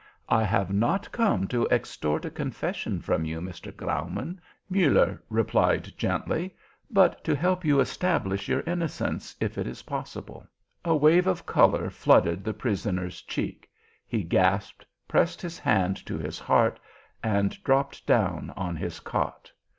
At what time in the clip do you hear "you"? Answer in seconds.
3.23-3.39, 7.63-7.79